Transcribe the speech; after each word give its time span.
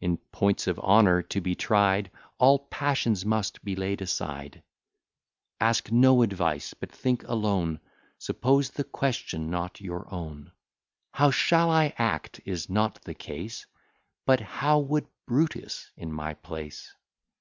In 0.00 0.18
points 0.18 0.68
of 0.68 0.78
honour 0.78 1.22
to 1.24 1.40
be 1.40 1.56
tried, 1.56 2.12
All 2.38 2.60
passions 2.68 3.26
must 3.26 3.64
be 3.64 3.74
laid 3.74 4.00
aside: 4.00 4.62
Ask 5.58 5.90
no 5.90 6.22
advice, 6.22 6.72
but 6.72 6.92
think 6.92 7.24
alone; 7.24 7.80
Suppose 8.16 8.70
the 8.70 8.84
question 8.84 9.50
not 9.50 9.80
your 9.80 10.06
own. 10.14 10.52
How 11.10 11.32
shall 11.32 11.68
I 11.68 11.94
act, 11.98 12.40
is 12.44 12.70
not 12.70 13.02
the 13.02 13.14
case; 13.14 13.66
But 14.24 14.38
how 14.38 14.78
would 14.78 15.08
Brutus 15.26 15.90
in 15.96 16.12
my 16.12 16.34
place? 16.34 16.88